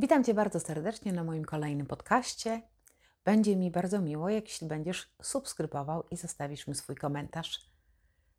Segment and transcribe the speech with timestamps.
[0.00, 2.62] Witam Cię bardzo serdecznie na moim kolejnym podcaście.
[3.24, 7.70] Będzie mi bardzo miło, jeśli będziesz subskrybował i zostawisz mi swój komentarz.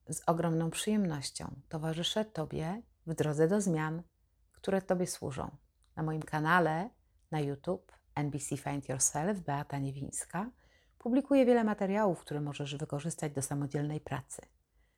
[0.09, 4.03] Z ogromną przyjemnością towarzyszę Tobie w drodze do zmian,
[4.51, 5.51] które Tobie służą.
[5.95, 6.89] Na moim kanale
[7.31, 10.51] na YouTube NBC Find Yourself Beata Niewińska
[10.97, 14.41] publikuję wiele materiałów, które możesz wykorzystać do samodzielnej pracy.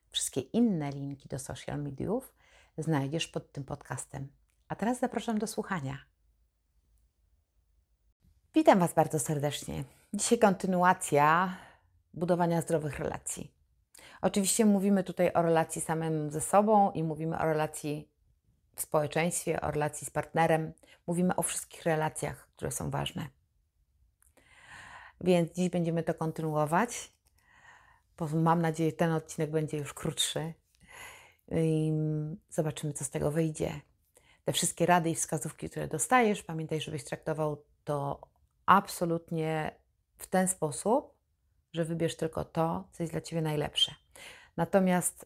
[0.10, 2.34] Wszystkie inne linki do social mediów
[2.78, 4.28] znajdziesz pod tym podcastem.
[4.68, 6.11] A teraz zapraszam do słuchania.
[8.56, 9.84] Witam Was bardzo serdecznie.
[10.14, 11.58] Dzisiaj kontynuacja
[12.14, 13.52] budowania zdrowych relacji.
[14.22, 18.10] Oczywiście mówimy tutaj o relacji samym ze sobą i mówimy o relacji
[18.76, 20.74] w społeczeństwie, o relacji z partnerem.
[21.08, 23.28] Mówimy o wszystkich relacjach, które są ważne.
[25.22, 27.14] Więc dziś będziemy to kontynuować.
[28.34, 30.54] Mam nadzieję, że ten odcinek będzie już krótszy.
[31.52, 31.92] I
[32.50, 33.82] zobaczymy, co z tego wyjdzie.
[34.46, 38.31] Te wszystkie rady i wskazówki, które dostajesz, pamiętaj, żebyś traktował to
[38.66, 39.76] absolutnie
[40.18, 41.14] w ten sposób,
[41.74, 43.96] że wybierz tylko to, co jest dla Ciebie najlepsze.
[44.58, 45.26] Natomiast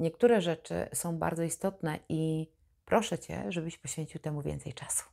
[0.00, 2.50] niektóre rzeczy są bardzo istotne i
[2.84, 5.04] proszę Cię, żebyś poświęcił temu więcej czasu.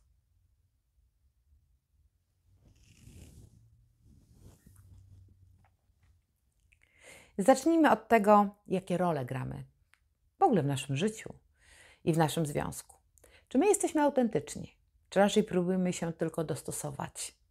[7.38, 9.64] Zacznijmy od tego, jakie role gramy
[10.38, 11.34] w ogóle w naszym życiu
[12.04, 12.96] i w naszym związku.
[13.48, 14.76] Czy my jesteśmy autentyczni,
[15.08, 17.43] czy raczej próbujemy się tylko dostosować?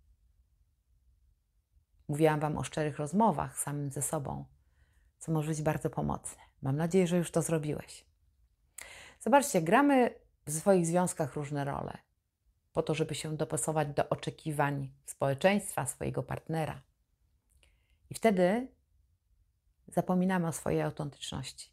[2.14, 4.46] Mówiłam Wam o szczerych rozmowach samym ze sobą,
[5.20, 6.42] co może być bardzo pomocne.
[6.62, 8.06] Mam nadzieję, że już to zrobiłeś.
[9.20, 11.98] Zobaczcie, gramy w swoich związkach różne role,
[12.74, 16.82] po to, żeby się dopasować do oczekiwań społeczeństwa, swojego partnera.
[18.10, 18.68] I wtedy
[19.88, 21.70] zapominamy o swojej autentyczności.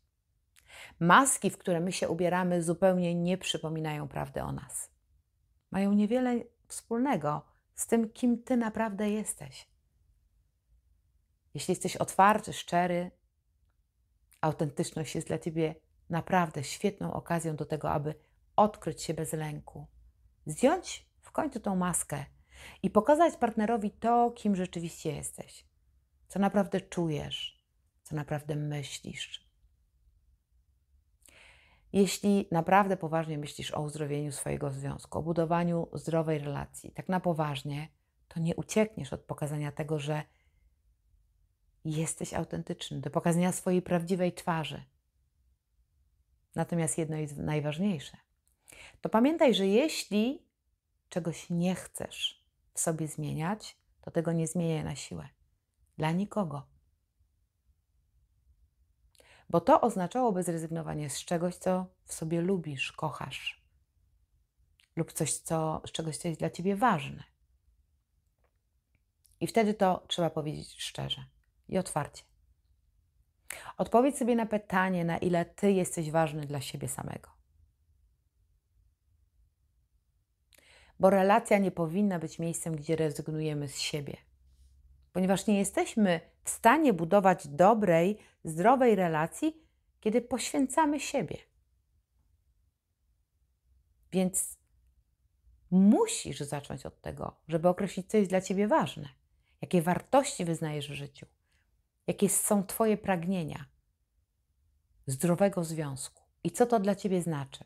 [1.00, 4.90] Maski, w które my się ubieramy, zupełnie nie przypominają prawdy o nas.
[5.70, 6.34] Mają niewiele
[6.68, 7.42] wspólnego
[7.74, 9.70] z tym, kim ty naprawdę jesteś.
[11.54, 13.10] Jeśli jesteś otwarty, szczery,
[14.40, 15.74] autentyczność jest dla ciebie
[16.10, 18.14] naprawdę świetną okazją do tego, aby
[18.56, 19.86] odkryć się bez lęku,
[20.46, 22.24] zdjąć w końcu tą maskę
[22.82, 25.66] i pokazać partnerowi to, kim rzeczywiście jesteś,
[26.28, 27.64] co naprawdę czujesz,
[28.02, 29.50] co naprawdę myślisz.
[31.92, 37.88] Jeśli naprawdę poważnie myślisz o uzdrowieniu swojego związku, o budowaniu zdrowej relacji, tak na poważnie,
[38.28, 40.22] to nie uciekniesz od pokazania tego, że
[41.84, 44.84] jesteś autentyczny, do pokazania swojej prawdziwej twarzy.
[46.54, 48.16] Natomiast jedno jest najważniejsze.
[49.00, 50.46] To pamiętaj, że jeśli
[51.08, 55.28] czegoś nie chcesz w sobie zmieniać, to tego nie zmieniaj na siłę.
[55.98, 56.66] Dla nikogo.
[59.48, 63.64] Bo to oznaczałoby zrezygnowanie z czegoś, co w sobie lubisz, kochasz,
[64.96, 67.24] lub coś, co, z czegoś, co jest dla ciebie ważne.
[69.40, 71.24] I wtedy to trzeba powiedzieć szczerze
[71.70, 72.22] i otwarcie.
[73.78, 77.30] Odpowiedz sobie na pytanie, na ile ty jesteś ważny dla siebie samego.
[81.00, 84.16] Bo relacja nie powinna być miejscem, gdzie rezygnujemy z siebie,
[85.12, 89.62] ponieważ nie jesteśmy w stanie budować dobrej, zdrowej relacji,
[90.00, 91.36] kiedy poświęcamy siebie.
[94.12, 94.58] Więc
[95.70, 99.08] musisz zacząć od tego, żeby określić, co jest dla ciebie ważne,
[99.60, 101.26] jakie wartości wyznajesz w życiu
[102.06, 103.64] jakie są Twoje pragnienia
[105.06, 107.64] zdrowego związku i co to dla Ciebie znaczy.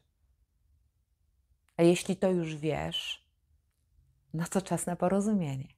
[1.77, 3.29] A jeśli to już wiesz,
[4.35, 5.69] no to czas na porozumienie.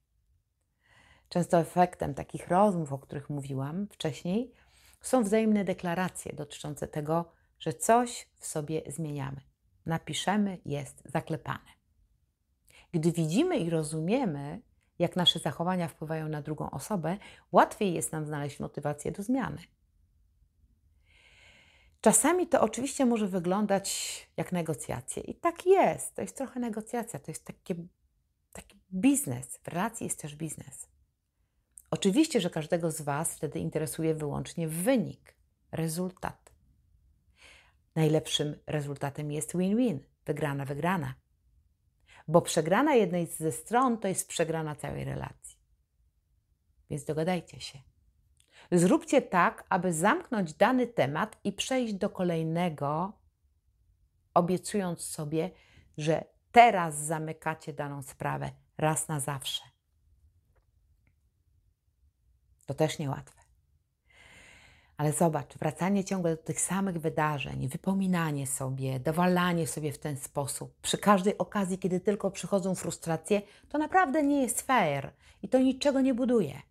[1.28, 4.52] Często efektem takich rozmów, o których mówiłam wcześniej,
[5.00, 9.40] są wzajemne deklaracje dotyczące tego, że coś w sobie zmieniamy.
[9.86, 11.76] Napiszemy, jest zaklepane.
[12.92, 14.60] Gdy widzimy i rozumiemy,
[14.98, 17.16] jak nasze zachowania wpływają na drugą osobę,
[17.52, 19.58] łatwiej jest nam znaleźć motywację do zmiany.
[22.00, 25.22] Czasami to oczywiście może wyglądać jak negocjacje.
[25.22, 26.14] I tak jest.
[26.14, 27.74] To jest trochę negocjacja, to jest takie,
[28.52, 29.58] taki biznes.
[29.62, 30.88] W relacji jest też biznes.
[31.90, 35.34] Oczywiście, że każdego z Was wtedy interesuje wyłącznie wynik,
[35.72, 36.52] rezultat.
[37.94, 41.14] Najlepszym rezultatem jest win-win, wygrana, wygrana
[42.28, 45.58] bo przegrana jednej ze stron to jest przegrana całej relacji.
[46.90, 47.78] Więc dogadajcie się.
[48.72, 53.12] Zróbcie tak, aby zamknąć dany temat i przejść do kolejnego,
[54.34, 55.50] obiecując sobie,
[55.98, 59.62] że teraz zamykacie daną sprawę raz na zawsze.
[62.66, 63.35] To też niełatwe.
[65.06, 70.80] Ale zobacz, wracanie ciągle do tych samych wydarzeń, wypominanie sobie, dowalanie sobie w ten sposób,
[70.82, 75.12] przy każdej okazji, kiedy tylko przychodzą frustracje, to naprawdę nie jest fair
[75.42, 76.62] i to niczego nie buduje.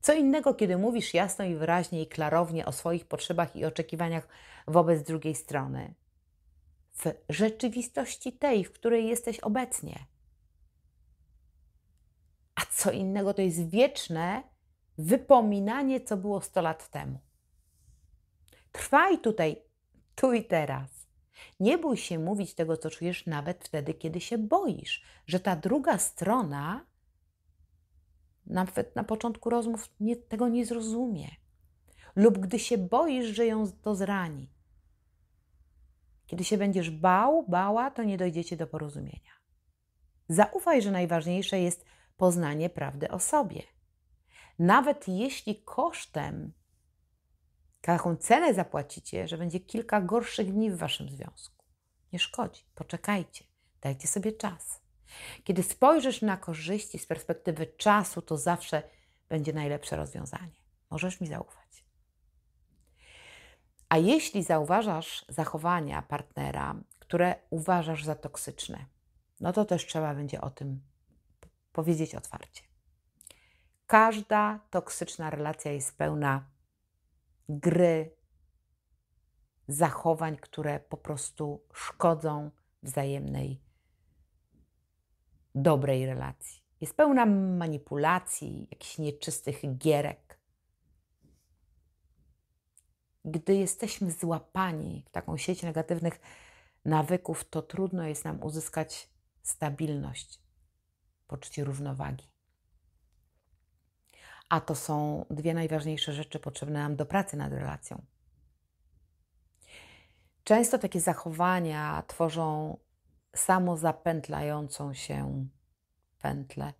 [0.00, 4.28] Co innego, kiedy mówisz jasno i wyraźnie i klarownie o swoich potrzebach i oczekiwaniach
[4.66, 5.94] wobec drugiej strony.
[6.92, 9.98] W rzeczywistości tej, w której jesteś obecnie.
[12.54, 14.42] A co innego to jest wieczne
[14.98, 17.18] wypominanie, co było 100 lat temu.
[18.72, 19.56] Trwaj tutaj,
[20.14, 20.90] tu i teraz.
[21.60, 25.98] Nie bój się mówić tego, co czujesz, nawet wtedy, kiedy się boisz, że ta druga
[25.98, 26.86] strona
[28.46, 31.28] nawet na początku rozmów nie, tego nie zrozumie,
[32.16, 34.50] lub gdy się boisz, że ją to zrani.
[36.26, 39.32] Kiedy się będziesz bał, bała, to nie dojdziecie do porozumienia.
[40.28, 41.84] Zaufaj, że najważniejsze jest
[42.16, 43.62] poznanie prawdy o sobie.
[44.58, 46.52] Nawet jeśli kosztem,
[47.86, 51.64] jaką cenę zapłacicie, że będzie kilka gorszych dni w waszym związku.
[52.12, 53.44] Nie szkodzi, poczekajcie,
[53.80, 54.80] dajcie sobie czas.
[55.44, 58.82] Kiedy spojrzysz na korzyści z perspektywy czasu, to zawsze
[59.28, 60.60] będzie najlepsze rozwiązanie.
[60.90, 61.84] Możesz mi zaufać.
[63.88, 68.86] A jeśli zauważasz zachowania partnera, które uważasz za toksyczne,
[69.40, 70.80] no to też trzeba będzie o tym
[71.72, 72.67] powiedzieć otwarcie.
[73.88, 76.50] Każda toksyczna relacja jest pełna
[77.48, 78.16] gry,
[79.68, 82.50] zachowań, które po prostu szkodzą
[82.82, 83.60] wzajemnej
[85.54, 86.62] dobrej relacji.
[86.80, 90.38] Jest pełna manipulacji, jakichś nieczystych gierek.
[93.24, 96.20] Gdy jesteśmy złapani w taką sieć negatywnych
[96.84, 99.08] nawyków, to trudno jest nam uzyskać
[99.42, 100.42] stabilność,
[101.26, 102.37] poczucie równowagi.
[104.48, 108.02] A to są dwie najważniejsze rzeczy potrzebne nam do pracy nad relacją.
[110.44, 112.76] Często takie zachowania tworzą
[113.36, 115.46] samozapętlającą się
[116.18, 116.72] pętlę,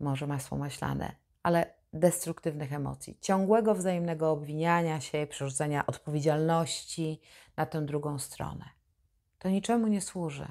[0.00, 7.20] może masło maślane, ale destruktywnych emocji, ciągłego wzajemnego obwiniania się, przerzucania odpowiedzialności
[7.56, 8.64] na tę drugą stronę.
[9.38, 10.48] To niczemu nie służy.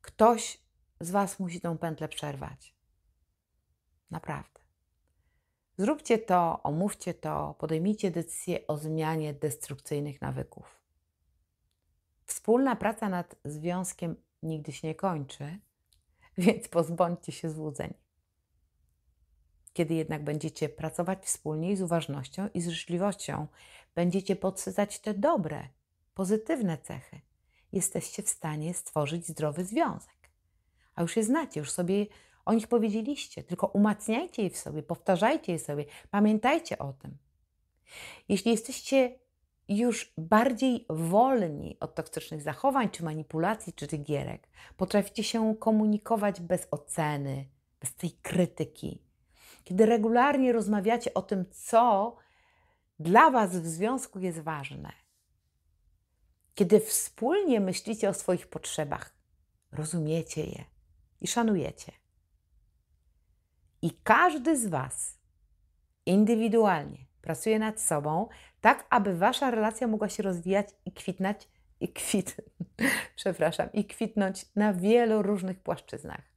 [0.00, 0.59] Ktoś
[1.00, 2.74] z Was musi tą pętlę przerwać.
[4.10, 4.60] Naprawdę.
[5.78, 10.80] Zróbcie to, omówcie to, podejmijcie decyzję o zmianie destrukcyjnych nawyków.
[12.24, 15.58] Wspólna praca nad związkiem nigdy się nie kończy,
[16.38, 17.94] więc pozbądźcie się złudzeń.
[19.72, 23.46] Kiedy jednak będziecie pracować wspólnie z uważnością i z życzliwością,
[23.94, 25.68] będziecie podsycać te dobre,
[26.14, 27.20] pozytywne cechy.
[27.72, 30.19] Jesteście w stanie stworzyć zdrowy związek.
[31.00, 32.06] A już je znacie, już sobie
[32.44, 37.18] o nich powiedzieliście, tylko umacniajcie je w sobie, powtarzajcie je sobie, pamiętajcie o tym.
[38.28, 39.18] Jeśli jesteście
[39.68, 46.68] już bardziej wolni od toksycznych zachowań, czy manipulacji, czy tych gierek, potraficie się komunikować bez
[46.70, 47.48] oceny,
[47.80, 49.02] bez tej krytyki.
[49.64, 52.16] Kiedy regularnie rozmawiacie o tym, co
[52.98, 54.92] dla Was w związku jest ważne,
[56.54, 59.14] kiedy wspólnie myślicie o swoich potrzebach,
[59.72, 60.79] rozumiecie je
[61.20, 61.92] i szanujecie.
[63.82, 65.18] I każdy z Was
[66.06, 68.28] indywidualnie pracuje nad sobą,
[68.60, 71.48] tak aby Wasza relacja mogła się rozwijać i kwitnąć,
[71.80, 72.36] i kwit,
[73.16, 76.30] przepraszam, i kwitnąć na wielu różnych płaszczyznach.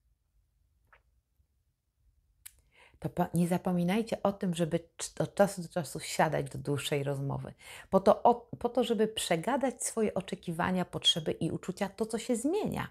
[2.99, 4.79] To nie zapominajcie o tym, żeby
[5.19, 7.53] od czasu do czasu siadać do dłuższej rozmowy,
[7.89, 12.87] po to, po to żeby przegadać swoje oczekiwania, potrzeby i uczucia, to co się zmienia.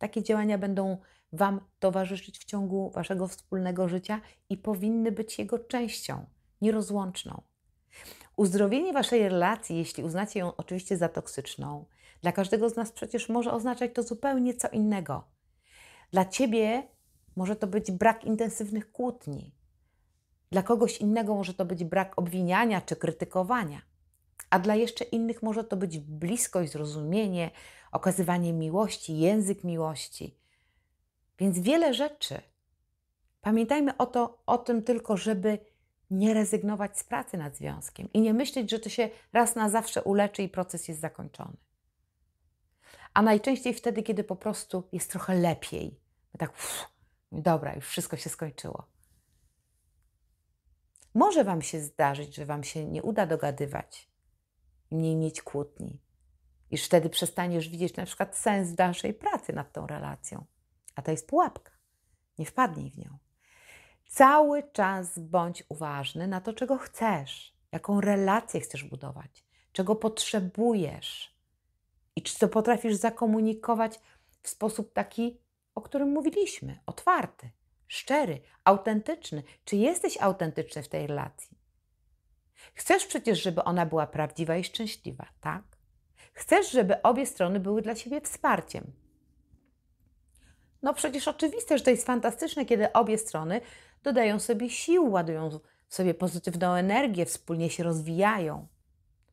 [0.00, 0.98] Takie działania będą
[1.32, 6.26] Wam towarzyszyć w ciągu Waszego wspólnego życia i powinny być jego częścią,
[6.60, 7.42] nierozłączną.
[8.36, 11.84] Uzdrowienie Waszej relacji, jeśli uznacie ją oczywiście za toksyczną,
[12.22, 15.24] dla każdego z nas przecież może oznaczać to zupełnie co innego.
[16.10, 16.82] Dla Ciebie
[17.36, 19.54] może to być brak intensywnych kłótni.
[20.50, 23.82] Dla kogoś innego może to być brak obwiniania czy krytykowania.
[24.50, 27.50] A dla jeszcze innych może to być bliskość, zrozumienie,
[27.92, 30.36] okazywanie miłości, język miłości.
[31.38, 32.40] Więc wiele rzeczy.
[33.40, 35.58] Pamiętajmy o, to, o tym tylko, żeby
[36.10, 40.02] nie rezygnować z pracy nad związkiem i nie myśleć, że to się raz na zawsze
[40.02, 41.56] uleczy i proces jest zakończony.
[43.14, 46.00] A najczęściej wtedy, kiedy po prostu jest trochę lepiej.
[46.38, 46.88] Tak, uff,
[47.32, 48.84] dobra, już wszystko się skończyło.
[51.14, 54.10] Może Wam się zdarzyć, że Wam się nie uda dogadywać,
[54.90, 56.00] mniej mieć kłótni,
[56.70, 60.44] iż wtedy przestaniesz widzieć na przykład sens dalszej pracy nad tą relacją.
[60.94, 61.72] A to jest pułapka.
[62.38, 63.18] Nie wpadnij w nią.
[64.08, 71.34] Cały czas bądź uważny na to, czego chcesz, jaką relację chcesz budować, czego potrzebujesz
[72.16, 74.00] i czy to potrafisz zakomunikować
[74.42, 75.40] w sposób taki,
[75.74, 77.50] o którym mówiliśmy, otwarty,
[77.88, 79.42] szczery, autentyczny.
[79.64, 81.58] Czy jesteś autentyczny w tej relacji?
[82.74, 85.69] Chcesz przecież, żeby ona była prawdziwa i szczęśliwa, tak?
[86.40, 88.92] Chcesz, żeby obie strony były dla siebie wsparciem.
[90.82, 93.60] No przecież oczywiste, że to jest fantastyczne, kiedy obie strony
[94.02, 98.66] dodają sobie sił, ładują sobie pozytywną energię, wspólnie się rozwijają.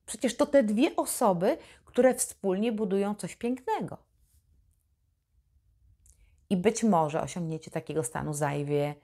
[0.06, 3.98] Przecież to te dwie osoby, które wspólnie budują coś pięknego.
[6.50, 8.96] I być może osiągnięcie takiego stanu zajmie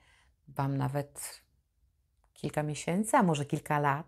[0.48, 1.42] Wam nawet
[2.34, 4.08] kilka miesięcy, a może kilka lat,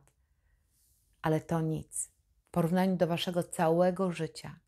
[1.22, 2.15] ale to nic
[2.56, 4.60] porównaniu do Waszego całego życia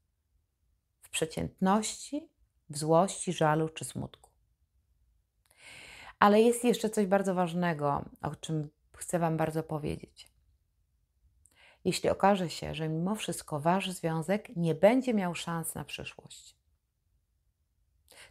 [1.01, 2.29] w przeciętności,
[2.69, 4.29] w złości, żalu czy smutku.
[6.19, 10.31] Ale jest jeszcze coś bardzo ważnego, o czym chcę Wam bardzo powiedzieć.
[11.85, 16.55] Jeśli okaże się, że mimo wszystko Wasz związek nie będzie miał szans na przyszłość,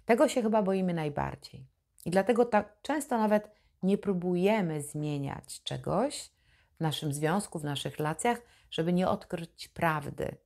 [0.07, 1.67] tego się chyba boimy najbardziej.
[2.05, 3.51] I dlatego tak często nawet
[3.83, 6.31] nie próbujemy zmieniać czegoś
[6.77, 8.39] w naszym związku, w naszych relacjach,
[8.77, 10.37] żeby nie odkryć prawdy,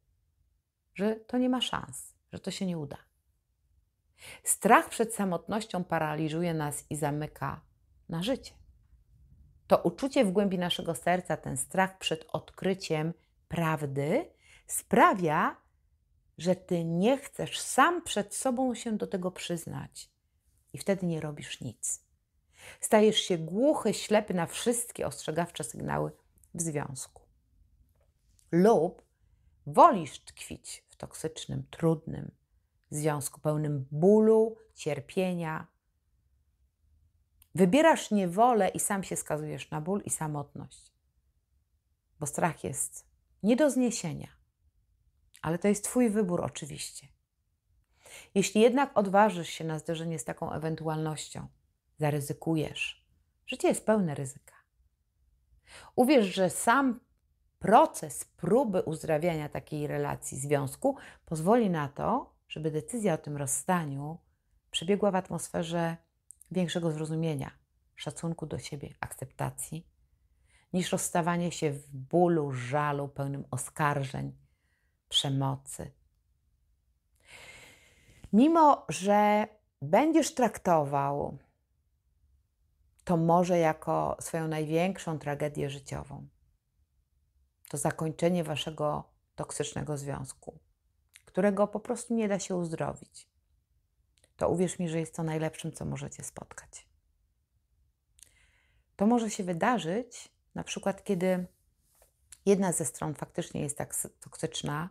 [0.95, 2.97] że to nie ma szans, że to się nie uda.
[4.45, 7.61] Strach przed samotnością paraliżuje nas i zamyka
[8.09, 8.55] na życie.
[9.67, 13.15] To uczucie w głębi naszego serca, ten strach przed odkryciem
[13.49, 14.31] prawdy
[14.67, 15.57] sprawia,
[16.39, 20.11] że ty nie chcesz sam przed sobą się do tego przyznać
[20.73, 22.05] i wtedy nie robisz nic.
[22.81, 26.13] Stajesz się głuchy, ślepy na wszystkie ostrzegawcze sygnały
[26.55, 27.20] w związku.
[28.53, 29.03] Lub
[29.67, 32.31] wolisz tkwić w toksycznym, trudnym
[32.91, 35.67] związku, pełnym bólu, cierpienia.
[37.55, 40.93] Wybierasz niewolę i sam się skazujesz na ból i samotność,
[42.21, 43.07] bo strach jest
[43.43, 44.41] nie do zniesienia
[45.43, 47.09] ale to jest Twój wybór, oczywiście.
[48.35, 51.49] Jeśli jednak odważysz się na zderzenie z taką ewentualnością,
[51.99, 53.07] zaryzykujesz.
[53.47, 54.55] Życie jest pełne ryzyka.
[55.97, 57.01] Uwierz, że sam
[57.61, 64.19] proces próby uzdrawiania takiej relacji, związku pozwoli na to, żeby decyzja o tym rozstaniu
[64.71, 65.97] przebiegła w atmosferze
[66.51, 67.51] większego zrozumienia,
[67.97, 69.87] szacunku do siebie, akceptacji,
[70.73, 74.33] niż rozstawanie się w bólu, żalu, pełnym oskarżeń,
[75.09, 75.91] przemocy.
[78.33, 79.49] Mimo, że
[79.83, 81.39] będziesz traktował
[83.05, 86.27] to może jako swoją największą tragedię życiową,
[87.71, 90.59] to zakończenie waszego toksycznego związku,
[91.25, 93.29] którego po prostu nie da się uzdrowić,
[94.37, 96.87] to uwierz mi, że jest to najlepszym, co możecie spotkać.
[98.97, 101.47] To może się wydarzyć, na przykład, kiedy
[102.47, 104.89] jedna ze stron faktycznie jest tak toksyczna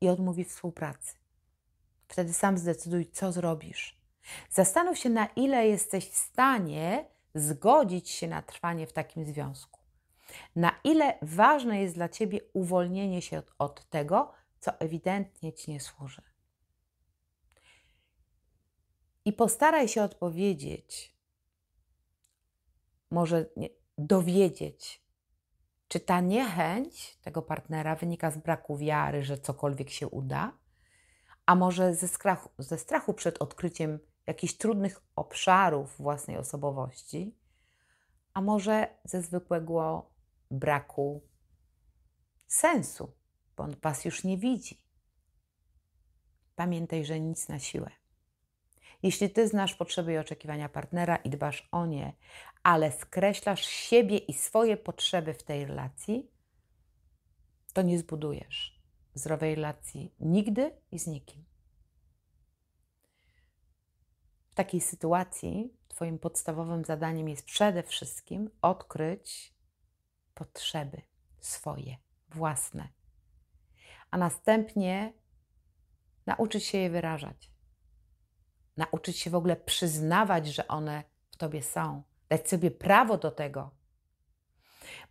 [0.00, 1.14] i odmówi współpracy.
[2.08, 4.00] Wtedy sam zdecyduj, co zrobisz.
[4.50, 9.79] Zastanów się, na ile jesteś w stanie zgodzić się na trwanie w takim związku.
[10.56, 15.80] Na ile ważne jest dla ciebie uwolnienie się od, od tego, co ewidentnie ci nie
[15.80, 16.22] służy.
[19.24, 21.16] I postaraj się odpowiedzieć,
[23.10, 23.68] może nie,
[23.98, 25.04] dowiedzieć,
[25.88, 30.52] czy ta niechęć tego partnera wynika z braku wiary, że cokolwiek się uda,
[31.46, 37.34] a może ze strachu, ze strachu przed odkryciem jakichś trudnych obszarów własnej osobowości,
[38.34, 40.10] a może ze zwykłego
[40.50, 41.22] braku
[42.46, 43.12] sensu,
[43.56, 44.84] bo on Was już nie widzi.
[46.56, 47.90] Pamiętaj, że nic na siłę.
[49.02, 52.12] Jeśli Ty znasz potrzeby i oczekiwania partnera i dbasz o nie,
[52.62, 56.30] ale skreślasz siebie i swoje potrzeby w tej relacji,
[57.72, 58.80] to nie zbudujesz
[59.14, 61.44] zdrowej relacji nigdy i z nikim.
[64.50, 69.54] W takiej sytuacji Twoim podstawowym zadaniem jest przede wszystkim odkryć
[70.34, 71.02] potrzeby
[71.40, 71.96] swoje,
[72.28, 72.88] własne,
[74.10, 75.12] a następnie
[76.26, 77.50] nauczyć się je wyrażać.
[78.76, 83.70] Nauczyć się w ogóle przyznawać, że one w Tobie są dać sobie prawo do tego.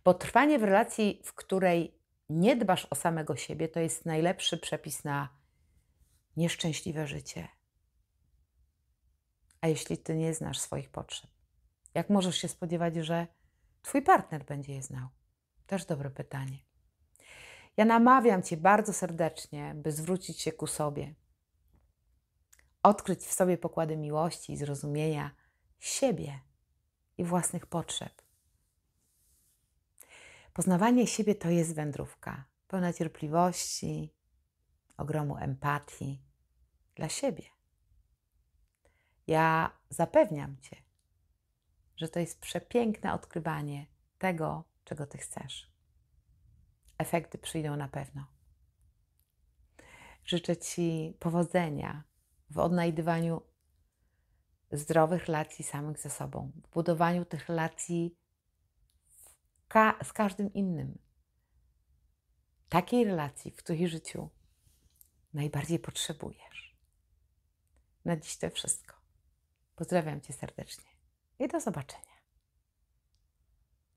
[0.04, 1.94] Bo trwanie w relacji, w której
[2.28, 5.28] nie dbasz o samego siebie, to jest najlepszy przepis na
[6.36, 7.48] nieszczęśliwe życie.
[9.60, 11.30] A jeśli ty nie znasz swoich potrzeb,
[11.94, 13.26] jak możesz się spodziewać, że
[13.82, 15.08] twój partner będzie je znał?
[15.66, 16.58] Też dobre pytanie.
[17.76, 21.14] Ja namawiam cię bardzo serdecznie, by zwrócić się ku sobie,
[22.82, 25.30] odkryć w sobie pokłady miłości i zrozumienia
[25.78, 26.40] siebie
[27.18, 28.22] i własnych potrzeb.
[30.52, 34.14] Poznawanie siebie to jest wędrówka, pełna cierpliwości,
[34.96, 36.22] ogromu empatii
[36.94, 37.44] dla siebie.
[39.26, 40.76] Ja zapewniam Cię,
[42.00, 43.86] że to jest przepiękne odkrywanie
[44.18, 45.70] tego, czego Ty chcesz.
[46.98, 48.26] Efekty przyjdą na pewno.
[50.24, 52.04] Życzę Ci powodzenia
[52.50, 53.42] w odnajdywaniu
[54.72, 58.16] zdrowych relacji samych ze sobą, w budowaniu tych relacji
[59.68, 60.98] ka z każdym innym.
[62.68, 64.30] Takiej relacji, w której życiu
[65.34, 66.76] najbardziej potrzebujesz.
[68.04, 68.96] Na dziś to wszystko.
[69.76, 70.89] Pozdrawiam Cię serdecznie
[71.40, 72.09] i do zobaczenia.